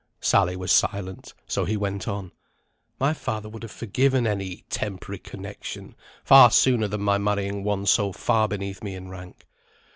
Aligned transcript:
Sally 0.19 0.55
was 0.55 0.71
silent, 0.71 1.35
so 1.45 1.63
he 1.63 1.77
went 1.77 2.07
on: 2.07 2.31
"My 2.99 3.13
father 3.13 3.47
would 3.47 3.61
have 3.61 3.71
forgiven 3.71 4.25
any 4.25 4.63
temporary 4.67 5.19
connexion, 5.19 5.93
far 6.23 6.49
sooner 6.49 6.87
than 6.87 7.01
my 7.01 7.19
marrying 7.19 7.63
one 7.63 7.85
so 7.85 8.11
far 8.11 8.47
beneath 8.47 8.83
me 8.83 8.95
in 8.95 9.09
rank." 9.09 9.45